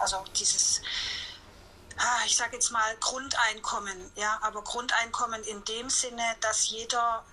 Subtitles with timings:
[0.00, 0.82] also dieses
[1.96, 7.24] ah, ich sage jetzt mal Grundeinkommen, ja, aber Grundeinkommen in dem Sinne, dass jeder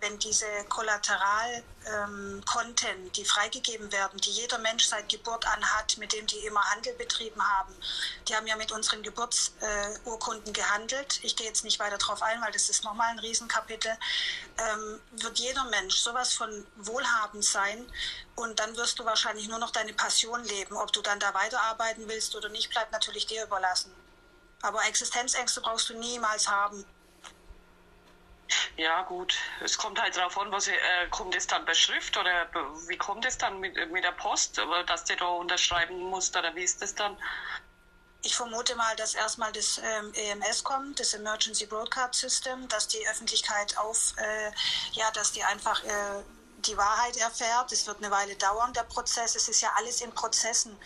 [0.00, 6.12] wenn diese Kollateralkonten, ähm, die freigegeben werden, die jeder Mensch seit Geburt an hat, mit
[6.12, 7.74] dem die immer Handel betrieben haben,
[8.28, 11.20] die haben ja mit unseren Geburtsurkunden äh, gehandelt.
[11.22, 13.96] Ich gehe jetzt nicht weiter darauf ein, weil das ist nochmal ein Riesenkapitel.
[14.58, 17.86] Ähm, wird jeder Mensch sowas von wohlhabend sein
[18.34, 20.76] und dann wirst du wahrscheinlich nur noch deine Passion leben.
[20.76, 23.94] Ob du dann da weiterarbeiten willst oder nicht, bleibt natürlich dir überlassen.
[24.62, 26.84] Aber Existenzängste brauchst du niemals haben.
[28.76, 29.34] Ja, gut.
[29.60, 30.74] Es kommt halt darauf an, was, äh,
[31.10, 32.48] kommt es dann bei Schrift oder
[32.88, 36.62] wie kommt es dann mit, mit der Post, dass der da unterschreiben muss oder wie
[36.62, 37.16] ist das dann?
[38.26, 43.08] Ich vermute mal, dass erstmal das ähm, EMS kommt, das Emergency Broadcast System, dass die
[43.08, 44.50] Öffentlichkeit auf, äh,
[44.98, 46.24] ja, dass die einfach äh,
[46.58, 47.70] die Wahrheit erfährt.
[47.72, 49.36] Es wird eine Weile dauern, der Prozess.
[49.36, 50.76] Es ist ja alles in Prozessen.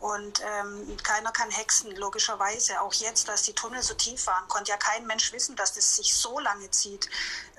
[0.00, 2.80] Und ähm, keiner kann hexen, logischerweise.
[2.80, 5.96] Auch jetzt, dass die Tunnel so tief waren, konnte ja kein Mensch wissen, dass das
[5.96, 7.08] sich so lange zieht.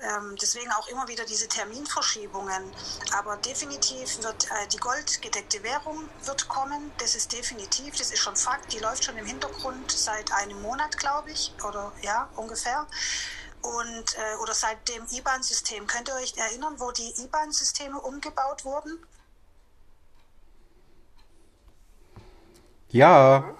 [0.00, 2.72] Ähm, deswegen auch immer wieder diese Terminverschiebungen.
[3.12, 6.92] Aber definitiv wird äh, die goldgedeckte Währung wird kommen.
[6.98, 8.72] Das ist definitiv, das ist schon Fakt.
[8.72, 12.86] Die läuft schon im Hintergrund seit einem Monat, glaube ich, oder ja, ungefähr
[13.62, 15.86] und äh, oder seit dem IBAN-System.
[15.86, 19.04] Könnt ihr euch erinnern, wo die IBAN-Systeme umgebaut wurden?
[22.90, 23.54] Ja.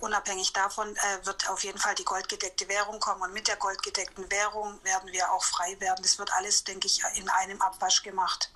[0.00, 4.30] Unabhängig davon äh, wird auf jeden Fall die goldgedeckte Währung kommen und mit der goldgedeckten
[4.30, 6.02] Währung werden wir auch frei werden.
[6.02, 8.50] Das wird alles, denke ich, in einem Abwasch gemacht.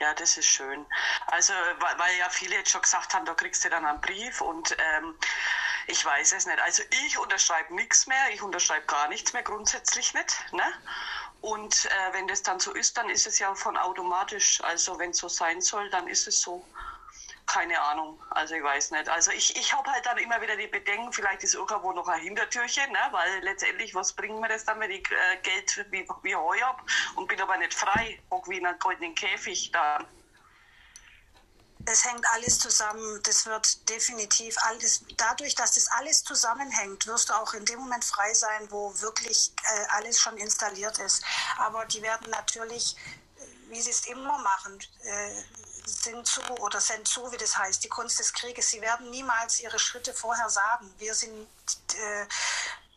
[0.00, 0.86] Ja, das ist schön.
[1.28, 4.40] Also, weil, weil, ja viele jetzt schon gesagt haben, da kriegst du dann einen Brief
[4.40, 5.14] und ähm,
[5.86, 6.60] ich weiß es nicht.
[6.60, 10.52] Also ich unterschreibe nichts mehr, ich unterschreibe gar nichts mehr, grundsätzlich nicht.
[10.52, 10.64] Ne?
[11.40, 14.60] Und äh, wenn das dann so ist, dann ist es ja von automatisch.
[14.64, 16.64] Also wenn es so sein soll, dann ist es so.
[17.46, 19.08] Keine Ahnung, also ich weiß nicht.
[19.08, 22.20] Also ich, ich habe halt dann immer wieder die Bedenken, vielleicht ist irgendwo noch ein
[22.20, 22.98] Hintertürchen, ne?
[23.12, 26.82] weil letztendlich, was bringt mir das dann, wenn ich äh, Geld wie, wie Heu habe
[27.14, 30.00] und bin aber nicht frei, hock wie in einem goldenen Käfig da
[31.86, 33.20] es hängt alles zusammen.
[33.22, 38.04] Das wird definitiv alles, dadurch, dass das alles zusammenhängt, wirst du auch in dem Moment
[38.04, 41.24] frei sein, wo wirklich äh, alles schon installiert ist.
[41.58, 42.96] Aber die werden natürlich,
[43.38, 45.42] äh, wie sie es immer machen, äh,
[45.86, 48.70] sind zu oder sind zu, wie das heißt, die Kunst des Krieges.
[48.70, 50.92] Sie werden niemals ihre Schritte vorher sagen.
[50.98, 51.46] Wir sind
[51.94, 52.26] äh,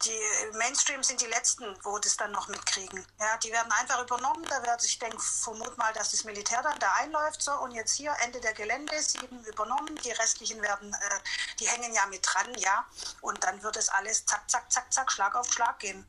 [0.06, 3.06] die Mainstream sind die letzten, wo das dann noch mitkriegen.
[3.20, 4.46] Ja, die werden einfach übernommen.
[4.48, 7.96] Da wird, ich denke, vermute mal, dass das Militär dann da einläuft so und jetzt
[7.96, 9.96] hier Ende der Gelände, sieben übernommen.
[9.98, 11.20] Die restlichen werden, äh,
[11.60, 12.86] die hängen ja mit dran, ja.
[13.22, 16.06] Und dann wird es alles zack, zack, zack, zack, Schlag auf Schlag gehen.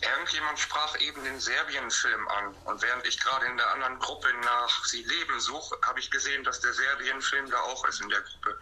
[0.00, 2.54] Irgendjemand sprach eben den Serbien-Film an.
[2.64, 6.44] Und während ich gerade in der anderen Gruppe nach Sie leben suche, habe ich gesehen,
[6.44, 8.60] dass der Serbien-Film da auch ist in der Gruppe.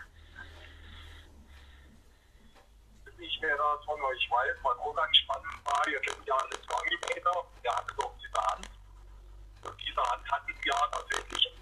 [3.18, 5.88] Nicht, wer das von euch weiß, was auch ganz spannend war.
[5.88, 8.68] Ihr kennt ja alle Terminator, der hatte doch diese Hand.
[9.62, 11.52] Und diese Hand hatten wir tatsächlich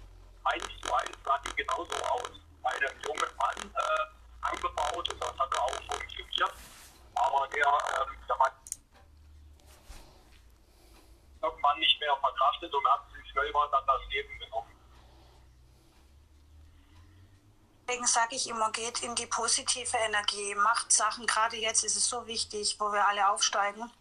[0.43, 2.31] eins zu eins, sah die genauso aus.
[2.61, 4.05] Bei einem jungen Mann äh,
[4.41, 6.53] angebaut und das hat auch funktioniert.
[7.15, 8.51] Aber der, ähm, der Mann
[11.41, 14.74] irgendwann nicht mehr verkraftet und hat sich selber dann das Leben genommen.
[17.87, 21.27] Deswegen sage ich immer, geht in die positive Energie, macht Sachen.
[21.27, 23.91] Gerade jetzt ist es so wichtig, wo wir alle aufsteigen,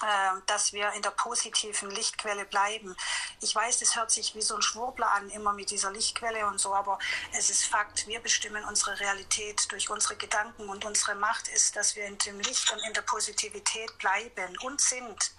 [0.00, 2.96] äh, dass wir in der positiven Lichtquelle bleiben.
[3.40, 6.60] Ich weiß, das hört sich wie so ein Schwurbler an, immer mit dieser Lichtquelle und
[6.60, 7.00] so, aber
[7.32, 11.96] es ist Fakt, wir bestimmen unsere Realität durch unsere Gedanken und unsere Macht ist, dass
[11.96, 15.32] wir in dem Licht und in der Positivität bleiben und sind.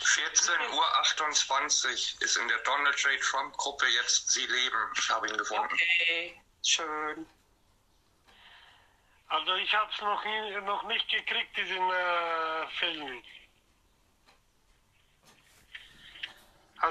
[0.00, 0.54] 14.28
[1.84, 3.20] Uhr ist in der Donald J.
[3.20, 4.92] Trump Gruppe jetzt Sie leben.
[4.96, 5.74] Ich habe ihn gefunden.
[5.74, 6.40] Okay.
[6.62, 7.26] Schön.
[9.28, 10.24] Also ich habe es noch,
[10.64, 13.22] noch nicht gekriegt, diesen äh, Film.